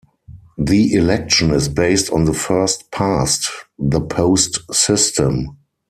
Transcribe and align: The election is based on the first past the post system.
The 0.57 0.93
election 0.95 1.51
is 1.51 1.69
based 1.69 2.11
on 2.11 2.23
the 2.23 2.33
first 2.33 2.89
past 2.89 3.51
the 3.77 4.01
post 4.01 4.57
system. 4.73 5.57